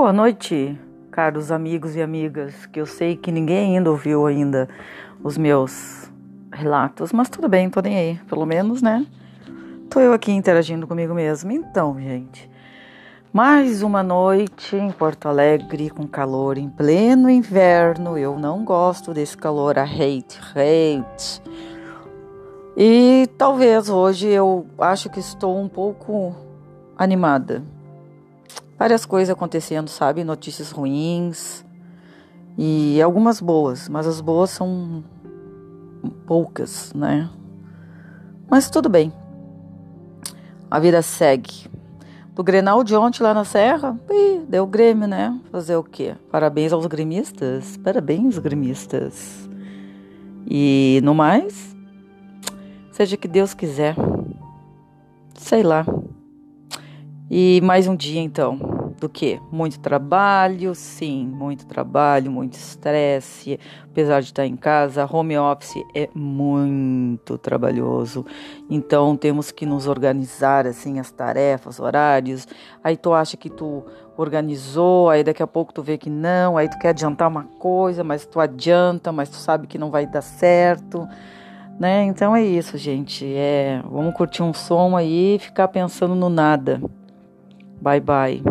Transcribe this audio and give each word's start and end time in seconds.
Boa 0.00 0.12
noite, 0.12 0.78
caros 1.10 1.50
amigos 1.50 1.96
e 1.96 2.00
amigas, 2.00 2.66
que 2.66 2.80
eu 2.80 2.86
sei 2.86 3.16
que 3.16 3.32
ninguém 3.32 3.76
ainda 3.76 3.90
ouviu 3.90 4.28
ainda 4.28 4.68
os 5.24 5.36
meus 5.36 6.08
relatos, 6.52 7.12
mas 7.12 7.28
tudo 7.28 7.48
bem, 7.48 7.68
tô 7.68 7.80
nem 7.80 7.98
aí, 7.98 8.20
pelo 8.28 8.46
menos, 8.46 8.80
né? 8.80 9.04
Tô 9.90 9.98
eu 9.98 10.12
aqui 10.12 10.30
interagindo 10.30 10.86
comigo 10.86 11.12
mesmo. 11.12 11.50
Então, 11.50 11.98
gente, 11.98 12.48
mais 13.32 13.82
uma 13.82 14.00
noite 14.00 14.76
em 14.76 14.92
Porto 14.92 15.26
Alegre 15.26 15.90
com 15.90 16.06
calor 16.06 16.58
em 16.58 16.70
pleno 16.70 17.28
inverno. 17.28 18.16
Eu 18.16 18.38
não 18.38 18.64
gosto 18.64 19.12
desse 19.12 19.36
calor, 19.36 19.80
a 19.80 19.82
hate, 19.82 20.38
hate. 20.54 21.42
E 22.76 23.28
talvez 23.36 23.88
hoje 23.88 24.28
eu 24.28 24.64
acho 24.78 25.10
que 25.10 25.18
estou 25.18 25.60
um 25.60 25.68
pouco 25.68 26.36
animada 26.96 27.64
várias 28.78 29.04
coisas 29.04 29.32
acontecendo, 29.32 29.88
sabe? 29.88 30.22
Notícias 30.22 30.70
ruins 30.70 31.64
e 32.56 33.02
algumas 33.02 33.40
boas, 33.40 33.88
mas 33.88 34.06
as 34.06 34.20
boas 34.20 34.50
são 34.50 35.02
poucas, 36.26 36.92
né? 36.94 37.28
Mas 38.48 38.70
tudo 38.70 38.88
bem. 38.88 39.12
A 40.70 40.78
vida 40.78 41.02
segue. 41.02 41.68
Do 42.34 42.44
Grenal 42.44 42.84
de 42.84 42.94
ontem 42.94 43.22
lá 43.22 43.34
na 43.34 43.44
Serra, 43.44 43.98
ih, 44.08 44.44
deu 44.48 44.64
Grêmio, 44.64 45.08
né? 45.08 45.36
Fazer 45.50 45.74
o 45.74 45.82
quê? 45.82 46.14
Parabéns 46.30 46.72
aos 46.72 46.86
gremistas. 46.86 47.76
Parabéns, 47.78 48.38
gremistas. 48.38 49.48
E 50.46 51.00
no 51.02 51.14
mais, 51.14 51.76
seja 52.92 53.16
que 53.16 53.26
Deus 53.26 53.54
quiser. 53.54 53.96
Sei 55.34 55.62
lá. 55.62 55.84
E 57.30 57.60
mais 57.62 57.86
um 57.86 57.94
dia 57.94 58.20
então. 58.20 58.78
Do 58.98 59.08
que? 59.08 59.38
Muito 59.52 59.78
trabalho, 59.78 60.74
sim, 60.74 61.24
muito 61.26 61.66
trabalho, 61.66 62.32
muito 62.32 62.54
estresse. 62.54 63.60
Apesar 63.84 64.20
de 64.20 64.26
estar 64.26 64.44
em 64.44 64.56
casa, 64.56 65.08
home 65.08 65.38
office 65.38 65.84
é 65.94 66.08
muito 66.14 67.38
trabalhoso. 67.38 68.24
Então 68.68 69.14
temos 69.14 69.52
que 69.52 69.66
nos 69.66 69.86
organizar 69.86 70.66
assim 70.66 70.98
as 70.98 71.12
tarefas, 71.12 71.78
horários. 71.78 72.48
Aí 72.82 72.96
tu 72.96 73.12
acha 73.12 73.36
que 73.36 73.50
tu 73.50 73.84
organizou, 74.16 75.10
aí 75.10 75.22
daqui 75.22 75.42
a 75.42 75.46
pouco 75.46 75.72
tu 75.72 75.82
vê 75.82 75.96
que 75.96 76.10
não, 76.10 76.56
aí 76.56 76.68
tu 76.68 76.78
quer 76.78 76.88
adiantar 76.88 77.28
uma 77.28 77.44
coisa, 77.44 78.02
mas 78.02 78.26
tu 78.26 78.40
adianta, 78.40 79.12
mas 79.12 79.28
tu 79.28 79.36
sabe 79.36 79.68
que 79.68 79.78
não 79.78 79.90
vai 79.90 80.06
dar 80.06 80.22
certo. 80.22 81.06
Né? 81.78 82.04
Então 82.04 82.34
é 82.34 82.42
isso, 82.42 82.76
gente. 82.76 83.24
É, 83.24 83.80
vamos 83.84 84.14
curtir 84.14 84.42
um 84.42 84.52
som 84.52 84.96
aí 84.96 85.36
e 85.36 85.38
ficar 85.38 85.68
pensando 85.68 86.16
no 86.16 86.28
nada. 86.28 86.80
Bye 87.80 88.00
bye. 88.00 88.42